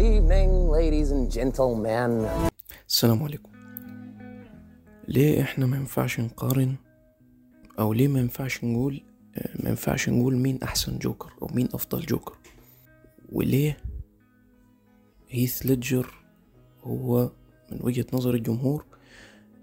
[0.00, 2.26] Good evening, ladies and gentlemen.
[2.88, 3.50] السلام عليكم.
[5.08, 6.74] ليه إحنا ما ينفعش نقارن؟
[7.78, 9.02] أو ليه ما ينفعش نقول
[9.62, 12.36] ما ينفعش نقول مين أحسن جوكر أو مين أفضل جوكر؟
[13.32, 13.76] وليه
[15.30, 16.14] هيث ليدجر
[16.84, 17.30] هو
[17.72, 18.84] من وجهة نظر الجمهور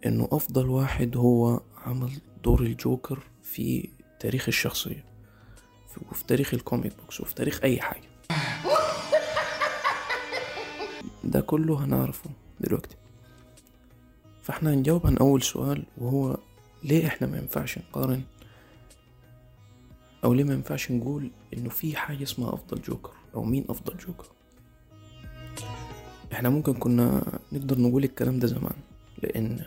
[0.05, 2.11] إنه أفضل واحد هو عمل
[2.43, 5.05] دور الجوكر في تاريخ الشخصية
[5.93, 8.07] في- وفي تاريخ ال comic books وفي تاريخ أي حاجة.
[11.27, 12.95] ده كله هنعرفه دلوقتي.
[14.41, 16.37] فاحنا هنجاوب عن أول سؤال وهو
[16.83, 18.21] ليه إحنا ما ينفعش نقارن
[20.23, 24.25] أو ليه ما ينفعش نقول إنه في حاجة اسمها أفضل جوكر أو مين أفضل جوكر؟
[26.33, 28.75] إحنا ممكن كنا نقدر نقول الكلام ده زمان
[29.23, 29.65] لأن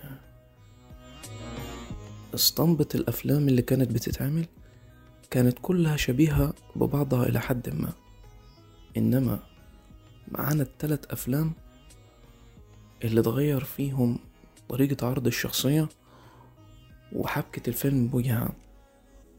[2.34, 4.46] اسطمبة الأفلام اللي كانت بتتعمل
[5.30, 7.92] كانت كلها شبيهة ببعضها إلى حد ما.
[8.96, 9.38] إنما
[10.30, 11.52] معانا التلات أفلام
[13.04, 14.18] اللي اتغير فيهم
[14.68, 15.88] طريقة عرض الشخصية
[17.12, 18.52] وحبكة الفيلم بوجه عام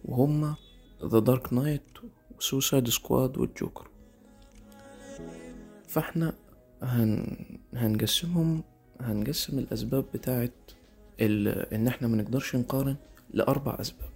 [0.06, 0.56] وهما
[1.02, 2.04] The Dark Knight
[2.38, 3.88] وسوسايد سكواد والجوكر.
[5.88, 6.34] فاحنا
[6.84, 7.36] هن...
[7.74, 8.64] هنقسمهم
[9.02, 10.54] هنقسم الأسباب بتاعت
[11.22, 11.48] ال...
[11.74, 12.96] إن إحنا منقدرش نقارن
[13.34, 14.10] لأربع أسباب.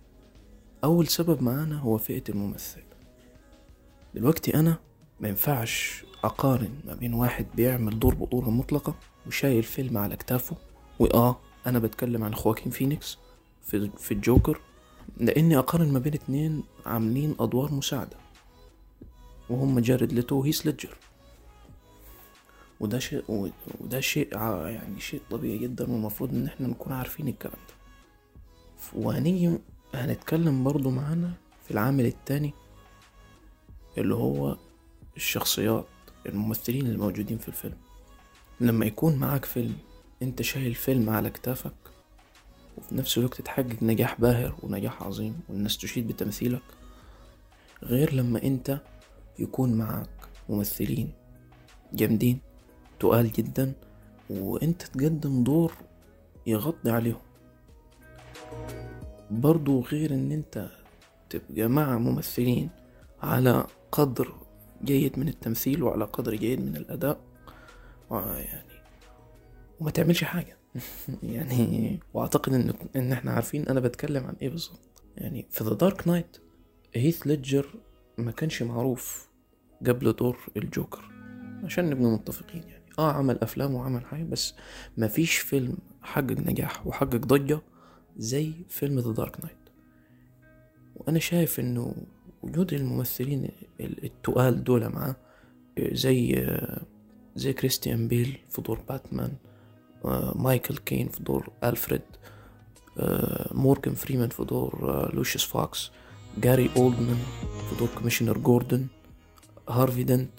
[0.83, 2.81] أول سبب معانا هو فئة الممثل.
[4.15, 4.77] دلوقتي أنا
[5.19, 8.95] ما ينفعش أقارن ما بين واحد بيعمل دور بطولة مطلقة
[9.27, 10.55] وشايل فيلم على كتافه
[10.99, 13.17] وآه أنا بتكلم عن خواكين فينيكس
[13.63, 14.59] في, في الجوكر
[15.17, 18.17] لأني أقارن ما بين اتنين عاملين أدوار مساعدة
[19.49, 20.97] وهم جاريد ليتو وهيث ليدجر.
[22.79, 27.73] وده شيء وده شيء يعني شيء طبيعي جدا والمفروض إن إحنا نكون عارفين الكلام ده.
[28.93, 29.57] وهنيجي
[29.93, 31.33] هنتكلم برضو معانا
[31.65, 32.53] في العامل التاني
[33.97, 34.57] اللي هو
[35.17, 35.85] الشخصيات.
[36.25, 37.77] الممثلين اللي موجودين في الفيلم.
[38.59, 39.75] لما يكون معاك فيلم
[40.21, 41.73] انت شايل فيلم على كتافك
[42.77, 46.61] وفي نفس الوقت تحقق نجاح باهر ونجاح عظيم والناس تشيد بتمثيلك.
[47.83, 48.81] غير لما انت
[49.39, 50.09] يكون معاك
[50.49, 51.11] ممثلين
[51.93, 52.39] جامدين
[52.99, 53.73] تقال جدا
[54.29, 55.73] وانت تقدم دور
[56.47, 57.21] يغطي عليهم.
[59.31, 60.69] برضو غير ان انت
[61.29, 62.69] تبقى مع ممثلين
[63.21, 64.33] على قدر
[64.85, 67.19] جيد من التمثيل وعلى قدر جيد من الأداء.
[68.11, 68.81] يعني
[69.79, 70.57] وما تعملش حاجة.
[71.23, 75.03] يعني وأعتقد إن إن إحنا عارفين أنا بتكلم عن إيه بالظبط.
[75.17, 76.37] يعني في ذا دارك نايت
[76.93, 77.65] هيث ليدجر
[78.17, 79.29] ما كانش معروف
[79.87, 81.11] قبل دور الجوكر.
[81.63, 82.85] عشان نبقى متفقين يعني.
[82.99, 84.53] آه عمل أفلام وعمل حاجة بس
[84.97, 87.59] ما فيش فيلم حقق نجاح وحقق ضجة
[88.17, 89.57] زي فيلم The Dark Knight
[90.95, 91.95] وأنا شايف إنه
[92.45, 95.15] وجود الممثلين ال- التقال دول معاه
[95.79, 96.47] زي
[97.35, 99.33] زي كريستيان بيل في دور باتمان
[100.05, 102.01] آه، مايكل كين في دور ألفريد
[102.99, 105.91] آه، مورغان فريمان في دور آه، لوشيس فوكس
[106.37, 107.17] جاري أولدمان
[107.69, 108.87] في دور commissioner جوردن
[109.69, 110.31] هارفي دنت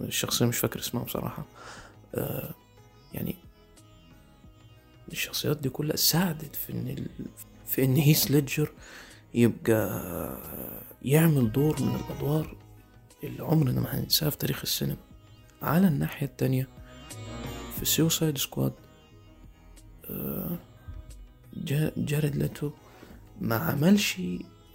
[0.00, 1.44] الشخصية مش فاكر اسمها بصراحة
[3.14, 3.34] يعني
[5.12, 7.06] الشخصيات دي كلها ساعدت في إن.
[7.66, 8.72] في إن هيث ليدجر
[9.34, 10.38] يبقى
[11.02, 12.56] يعمل دور من الأدوار
[13.24, 14.96] اللي عمرنا ما هننساها في تاريخ السينما.
[15.62, 16.68] على الناحية التانية
[17.78, 18.72] في Suicide Squad
[21.96, 22.70] جارد ليتو
[23.40, 24.20] ما عملش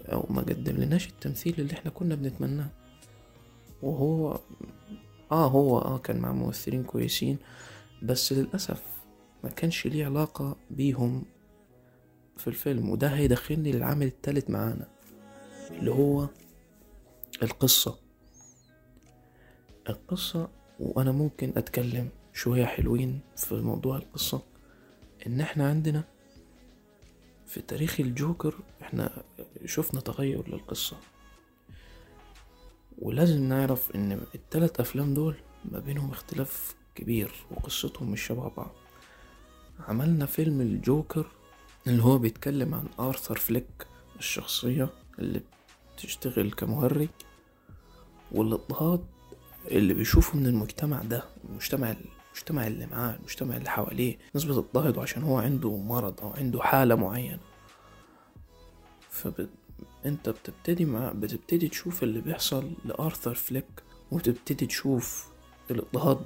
[0.06, 2.70] أو ما قدم لناش التمثيل اللي إحنا كنا بنتمناه.
[3.82, 4.40] وهو
[5.32, 7.38] آه هو آه كان مع ممثلين كويسين
[8.04, 8.82] بس للأسف
[9.44, 11.24] ما كانش ليه علاقة بيهم
[12.42, 14.88] في الفيلم وده هيدخلني للعامل التالت معانا
[15.72, 16.28] اللي هو
[17.44, 18.00] القصة.
[19.90, 24.42] القصة وأنا ممكن أتكلم شوية حلوين في موضوع القصة
[25.28, 26.04] إن إحنا عندنا
[27.46, 29.24] في تاريخ الجوكر إحنا
[29.66, 30.98] شفنا تغير للقصة.
[33.00, 35.36] ولازم نعرف إن التلات أفلام دول
[35.72, 38.72] ما بينهم اختلاف كبير وقصتهم مش شبه بعض.
[39.80, 41.28] عملنا فيلم الجوكر
[41.88, 43.88] اللي هو بيتكلم عن آرثر فليك
[44.20, 44.90] الشخصية
[45.20, 45.42] اللي
[45.96, 47.08] بتشتغل كمهرج
[48.32, 49.06] والاضطهاد
[49.68, 51.96] اللي بيشوفه من المجتمع ده المجتمع
[52.36, 56.96] المجتمع اللي معاه المجتمع اللي حواليه ناس بتضطهده عشان هو عنده مرض أو عنده حالة
[56.96, 57.40] معينة.
[59.10, 59.50] فب...
[60.06, 65.28] أنت بتبتدي مع بتبتدي تشوف اللي بيحصل لآرثر فليك وتبتدي تشوف
[65.72, 66.26] الاضطهاد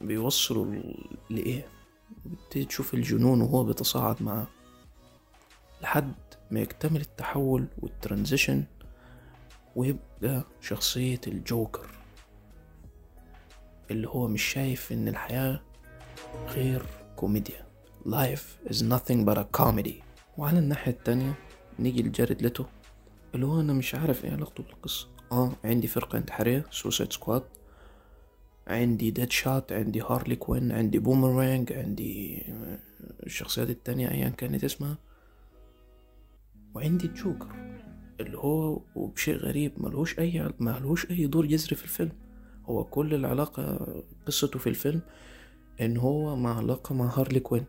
[0.00, 0.94] بيوصلوا ل-
[1.30, 1.68] لإيه؟
[2.26, 4.46] وبتبتدي تشوف الجنون وهو بيتصاعد معاه.
[5.82, 6.14] لحد
[6.50, 8.64] ما يكتمل التحول وال transition
[9.76, 11.86] ويبقى شخصية الجوكر
[13.90, 15.60] اللي هو مش شايف إن الحياة
[16.48, 16.82] غير
[17.16, 17.66] كوميديا.
[18.06, 20.02] Life is nothing but a comedy.
[20.38, 21.34] وعلى الناحية التانية
[21.78, 22.64] نيجي لجارد ليتو
[23.34, 25.08] اللي هو أنا مش عارف إيه علاقته بالقصة.
[25.32, 27.42] آه عندي فرقة انتحارية Suicide Squad
[28.66, 32.78] عندي ديدشوت عندي هارلي كوين عندي بومرانج عندي آه،
[33.26, 34.98] الشخصيات التانية ايا كانت اسمها.
[36.76, 37.48] وعندي الجوكر
[38.20, 42.12] اللي هو وبشيء غريب ملهوش أي ملهوش أي دور جذري في الفيلم.
[42.66, 43.86] هو كل العلاقة
[44.26, 45.00] قصته في الفيلم
[45.80, 47.64] إن هو مع علاقة مع هارلي كوين.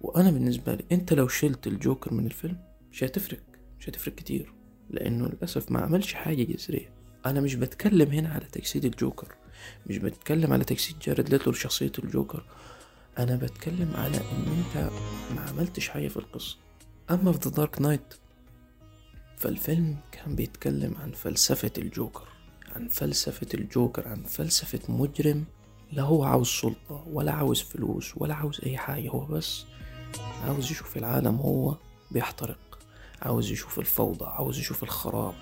[0.00, 2.58] وأنا بالنسبة لي أنت لو شلت الجوكر من الفيلم
[2.92, 3.40] مش هتفرق
[3.80, 4.52] مش هتفرق كتير.
[4.90, 6.90] لأنه للأسف ما عملش حاجة جذرية.
[7.26, 9.34] أنا مش بتكلم هنا على تجسيد الجوكر
[9.86, 12.44] مش بتكلم على تجسيد جارد ليتو لشخصية الجوكر.
[13.18, 14.90] أنا بتكلم على إن أنت
[15.34, 16.56] ما عملتش حاجة في القصة.
[17.10, 18.14] أما في The Dark Knight
[19.36, 22.28] فالفيلم كان بيتكلم عن فلسفة الجوكر
[22.76, 25.44] عن فلسفة الجوكر عن فلسفة مجرم
[25.92, 29.64] لا هو عاوز سلطة ولا عاوز فلوس ولا عاوز أي حاجة هو بس
[30.44, 31.76] عاوز يشوف العالم هو
[32.10, 32.58] بيحترق
[33.22, 35.34] عاوز يشوف الفوضى عاوز يشوف الخراب.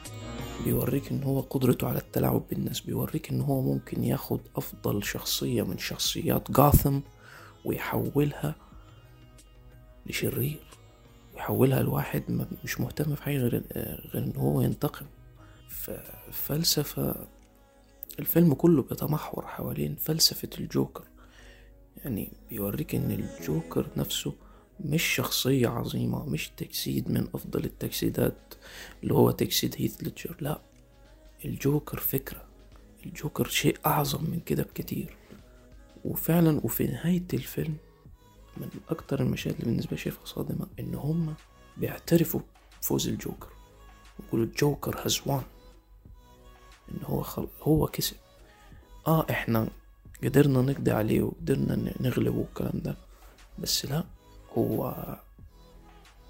[0.64, 5.78] بيوريك إن هو قدرته على التلاعب بالناس بيوريك إن هو ممكن ياخد أفضل شخصية من
[5.78, 7.00] شخصيات جوثام
[7.64, 8.54] ويحولها
[10.06, 10.73] لشرير.
[11.36, 13.62] يحولها لواحد ما- مش مهتم في حاجة غير
[14.14, 15.06] غير إن هو ينتقم.
[15.68, 17.26] ففلسفة
[18.18, 21.04] الفيلم كله بيتمحور حوالين فلسفة الجوكر.
[22.04, 24.34] يعني بيوريك إن الجوكر نفسه
[24.80, 28.54] مش شخصية عظيمة مش تجسيد من أفضل التجسيدات
[29.02, 30.60] اللي هو تجسيد هيث ليدجر لا
[31.44, 32.44] الجوكر فكرة.
[33.06, 35.16] الجوكر شيء أعظم من كده بكتير.
[36.04, 37.76] وفعلا وفي نهاية الفيلم
[38.56, 41.34] من أكتر المشاهد اللي بالنسبة شايفها صادمة إن هما
[41.76, 42.40] بيعترفوا
[42.82, 43.48] بفوز الجوكر.
[44.26, 45.42] يقولوا الجوكر هاز وان
[46.88, 47.48] إن هو خل...
[47.62, 48.16] هو كسب.
[49.06, 49.68] آه إحنا
[50.24, 52.96] قدرنا نقضي عليه وقدرنا نغلبه والكلام ده.
[53.58, 54.04] بس لا
[54.58, 54.94] هو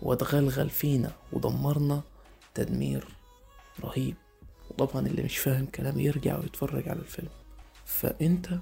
[0.02, 2.02] هو اتغلغل فينا ودمرنا
[2.54, 3.08] تدمير
[3.84, 4.14] رهيب.
[4.70, 7.30] وطبعا اللي مش فاهم كلامي يرجع ويتفرج على الفيلم.
[7.84, 8.58] فأنت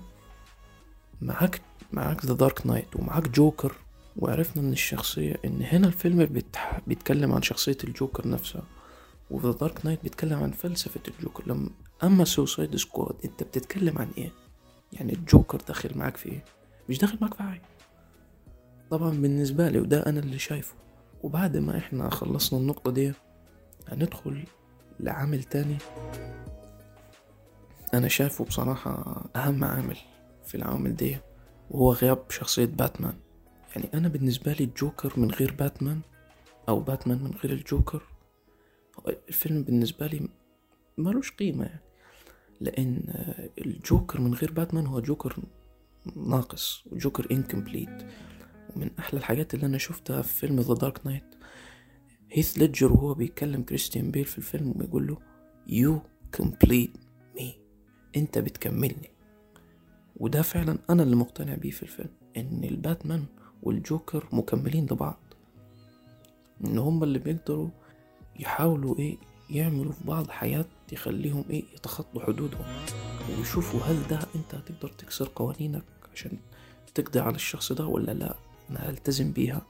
[1.22, 1.60] معاك
[1.92, 3.72] معاك The Dark Knight ومعاك جوكر
[4.16, 6.80] وعرفنا من الشخصية إن هنا الفيلم بيتح...
[6.86, 8.62] بيتكلم عن شخصية الجوكر نفسها
[9.30, 11.44] و The Dark Knight بيتكلم عن فلسفة الجوكر.
[11.46, 11.70] لما
[12.02, 14.30] أما Suicide Squad أنت بتتكلم عن إيه؟
[14.92, 16.44] يعني الجوكر داخل معاك في إيه؟
[16.88, 17.62] مش داخل معاك في حاجة.
[18.90, 20.74] طبعا بالنسبة لي وده أنا اللي شايفه.
[21.22, 23.12] وبعد ما إحنا خلصنا النقطة دي
[23.88, 24.44] هندخل
[25.00, 25.78] لعامل تاني.
[27.94, 29.96] أنا شايفه بصراحة أهم عامل.
[30.44, 31.16] في العوامل دي
[31.70, 33.14] وهو غياب شخصية باتمان.
[33.76, 36.00] يعني أنا بالنسبة لي الجوكر من غير باتمان
[36.68, 38.02] أو باتمان من غير الجوكر
[39.28, 40.28] الفيلم بالنسبة لي
[40.98, 41.80] ملوش قيمة يعني.
[42.60, 45.36] لأن آه، الجوكر من غير باتمان هو جوكر
[46.16, 48.06] ناقص وجوكر incomplete
[48.76, 51.34] ومن أحلى الحاجات اللي أنا شفتها في فيلم The Dark Knight
[52.30, 55.18] هيث ليدجر وهو بيكلم كريستيان بيل في الفيلم وبيقول له
[55.68, 56.00] you
[56.40, 56.98] complete
[57.38, 57.44] me.
[58.16, 59.11] أنت بتكملني.
[60.16, 63.24] وده فعلا أنا اللي مقتنع بيه في الفيلم إن الباتمان
[63.62, 65.18] والجوكر مكملين لبعض.
[66.64, 67.68] إن هما اللي بيقدروا
[68.38, 69.16] يحاولوا إيه
[69.50, 72.64] يعملوا في بعض حاجات تخليهم إيه يتخطوا حدودهم.
[73.38, 76.38] ويشوفوا هل ده أنت هتقدر تكسر قوانينك عشان
[76.94, 78.34] تقضي على الشخص ده ولا لا
[78.70, 79.62] أنا هلتزم بيها.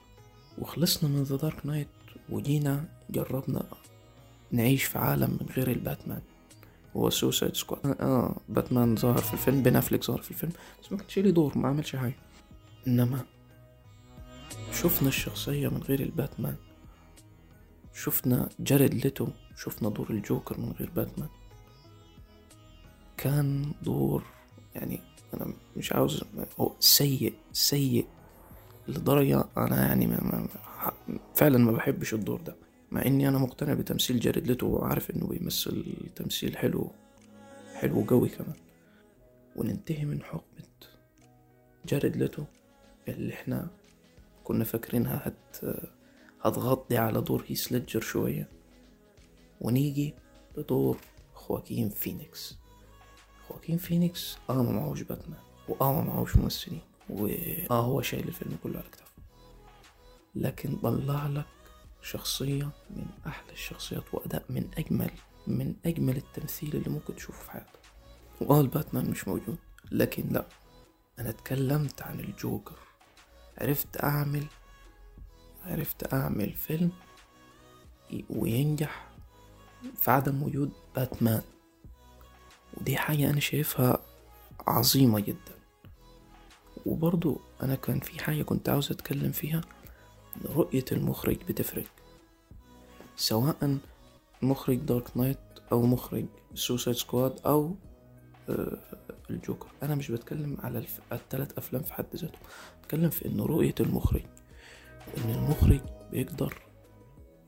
[0.59, 1.89] وخلصنا من The Dark Knight
[2.31, 3.65] وجينا جربنا
[4.53, 6.23] نعيش في عالم من غير الباتمان.
[6.97, 10.99] هو Suicide Squad آه باتمان ظهر في الفيلم بين أفليك ظهر في الفيلم بس ما
[10.99, 12.17] كانش ليه دور ما عملش حاجة.
[12.87, 13.25] إنما
[14.73, 16.57] شفنا الشخصية من غير الباتمان.
[17.95, 21.29] شفنا جاريد ليتو شفنا دور الجوكر من غير باتمان.
[23.17, 24.25] كان دور
[24.75, 25.01] يعني
[25.35, 26.25] أنا مش عاوز
[26.61, 28.07] هو سيء سيء
[28.89, 30.49] لدرجة أنا يعني ما ما
[31.35, 32.57] فعلا ما بحبش الدور ده.
[32.93, 35.85] مع إني أنا مقتنع بتمثيل جاريد ليتو وعارف إنه بيمثل
[36.17, 36.91] تمثيل حلو
[37.75, 38.57] حلو وقوي كمان.
[39.57, 40.65] وننتهي من حقبة
[41.87, 42.45] جاريد ليتو
[43.09, 43.71] اللي إحنا
[44.45, 45.65] كنا فاكرينها هت
[46.43, 48.49] هتغطي على دور هيث ليدجر شوية.
[49.61, 50.15] ونيجي
[50.57, 50.99] لدور
[51.35, 52.59] خواكين فينيكس.
[53.49, 56.81] خواكين فينيكس آه ما معهوش باتمان واه ما معهوش ممثلين
[57.11, 59.13] واه هو شايل الفيلم كله على كتافه.
[60.35, 61.47] لكن طلع لك
[62.03, 65.11] شخصية من أحلى الشخصيات وأداء من أجمل
[65.47, 67.79] من أجمل التمثيل اللي ممكن تشوفه في حياتك
[68.41, 69.59] وآه الباتمان مش موجود
[69.93, 70.47] لكن لا
[71.19, 72.79] أنا اتكلمت عن الجوكر.
[73.59, 74.47] عرفت أعمل
[75.65, 76.91] عرفت أعمل فيلم
[78.31, 79.09] وينجح
[79.97, 81.43] في عدم وجود باتمان.
[82.75, 83.99] ودي حاجة أنا شايفها
[84.67, 85.59] عظيمة جدا.
[86.87, 89.61] وبرضو أنا كان في حاجة كنت عاوز أتكلم فيها.
[90.57, 91.85] رؤية المخرج بتفرق.
[93.17, 93.79] سواء
[94.43, 95.39] مخرج Dark Knight
[95.73, 96.25] أو مخرج
[96.55, 97.75] Suicide Squad أو
[98.49, 98.79] آه،
[99.31, 99.69] الجوكر.
[99.83, 100.85] أنا مش بتكلم على.
[101.13, 102.41] التلات أفلام في حد ذاتهم
[102.83, 104.23] بتكلم في إن رؤية المخرج
[105.19, 105.81] إن المخرج
[106.13, 106.63] بيقدر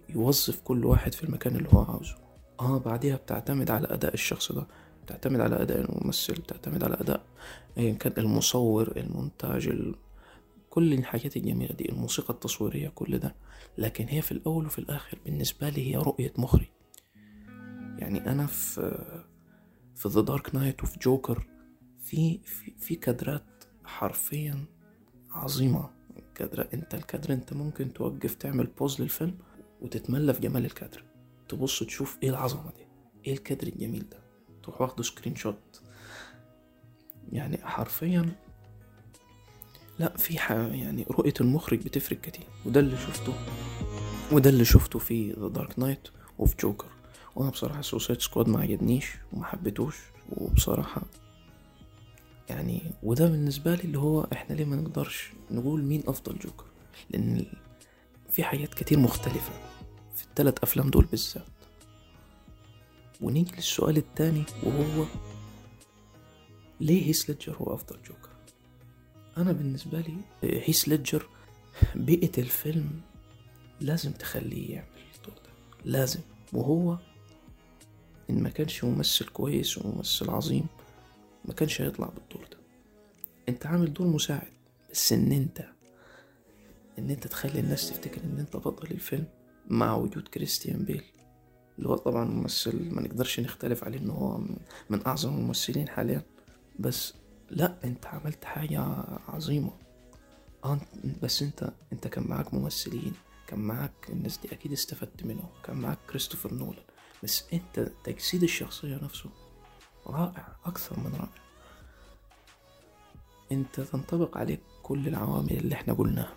[0.08, 2.14] يوظف كل واحد في المكان اللي هو عاوزه.
[2.60, 4.66] آه بعديها بتعتمد على أداء الشخص ده
[5.04, 7.20] بتعتمد على أداء الممثل بتعتمد على أداء
[7.78, 9.94] أيا كان المصور المونتاج ال...
[10.74, 13.34] كل الحاجات الجميلة دي الموسيقى التصويرية كل ده.
[13.78, 16.66] لكن هي في الأول وفي الآخر بالنسبة لي هي رؤية مخرج.
[17.98, 19.04] يعني أنا في
[19.94, 21.46] في The Dark Knight وفي جوكر
[21.98, 24.64] في في في كادرات حرفيا
[25.30, 25.90] عظيمة.
[26.34, 29.38] كادر أنت الكادر أنت ممكن توقف تعمل pause للفيلم
[29.80, 31.04] وتتملى في جمال الكادر.
[31.48, 32.86] تبص تشوف إيه العظمة دي؟
[33.26, 34.18] إيه الكادر الجميل ده؟
[34.62, 35.82] تروح واخده screenshot
[37.32, 38.43] يعني حرفيا
[39.98, 40.34] لا في.
[40.34, 42.46] يعني رؤية المخرج بتفرق كتير.
[42.66, 43.32] وده اللي شفته
[44.32, 46.08] وده اللي شفته في The Dark Knight
[46.38, 46.86] وفي جوكر
[47.36, 49.96] وأنا بصراحة Suicide Squad ما عجبنيش وما حبيتوش
[50.36, 51.02] وبصراحة
[52.48, 56.64] يعني وده بالنسبة لي اللي هو إحنا ليه ما نقدرش نقول مين أفضل جوكر
[57.10, 57.44] لأن
[58.30, 59.52] في حاجات كتير مختلفة
[60.16, 61.44] في التلات أفلام دول بالذات.
[63.20, 65.04] ونيجي للسؤال التاني وهو
[66.80, 68.28] ليه هيث ليدجر هو أفضل جوكر
[69.38, 71.28] أنا بالنسبة لي هيث ليدجر
[71.94, 73.00] بيئة الفيلم
[73.80, 75.50] لازم تخليه يعمل الدور ده.
[75.84, 76.20] لازم.
[76.52, 76.98] وهو
[78.30, 80.66] إن ما كانش ممثل كويس وممثل عظيم
[81.44, 82.58] ما كانش هيطلع بالدور ده.
[83.48, 84.48] أنت عامل دور مساعد
[84.92, 85.64] بس إن أنت
[86.98, 89.24] إن أنت تخلي الناس تفتكر إن أنت بطل الفيلم
[89.68, 91.02] مع وجود كريستيان بيل.
[91.78, 94.38] اللي هو طبعا ممثل ما نقدرش نختلف عليه إن هو
[94.90, 96.22] من أعظم الممثلين حاليا.
[96.78, 97.14] بس
[97.54, 98.80] لا انت عملت حاجة
[99.28, 99.72] عظيمة.
[100.64, 100.78] آه
[101.22, 103.12] بس انت انت كان معاك ممثلين
[103.46, 106.84] كان معاك الناس دي أكيد استفدت منهم كان معاك كريستوفر نولان.
[107.22, 109.30] بس انت تجسيد الشخصية نفسه
[110.06, 111.44] رائع أكثر من رائع.
[113.52, 116.34] انت تنطبق عليك كل العوامل اللي إحنا قلناها.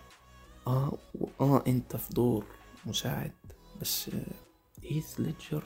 [0.67, 0.97] آه
[1.41, 2.45] آه انت في دور
[2.85, 3.31] مساعد
[3.81, 4.33] بس آه،
[4.83, 5.63] هيث ليدجر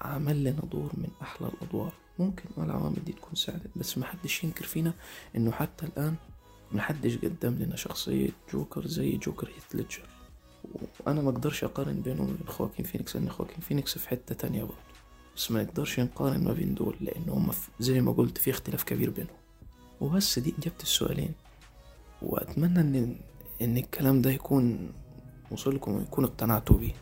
[0.00, 1.92] عمل لنا دور من أحلى الأدوار.
[2.18, 4.92] ممكن العوامل دي تكون ساعدت بس محدش ينكر فينا
[5.36, 6.14] إنه حتى الآن
[6.72, 10.02] محدش قدم لنا شخصية جوكر زي جوكر هيث ليدجر
[11.06, 14.76] وأنا ما أقدرش أقارن بينه وبين خواكين فينيكس لأن خواكين فينيكس في حتة تانية برضه.
[15.36, 19.10] بس ما نقدرش نقارن ما بين دول لأن هم زي ما قلت في اختلاف كبير
[19.10, 19.36] بينهم.
[20.00, 21.32] وبس دي إجابة السؤالين.
[22.22, 23.16] وأتمنى ان
[23.62, 24.92] إن الكلام ده يكون
[25.50, 26.94] وصلكم ويكون اقتنعتوا بيه.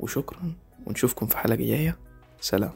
[0.00, 0.52] وشكرا
[0.86, 1.98] ونشوفكم في حلقة جاية.
[2.40, 2.72] سلام.